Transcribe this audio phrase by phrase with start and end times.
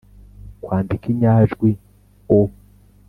[0.61, 1.69] -kwandika inyajwi
[2.39, 2.39] o,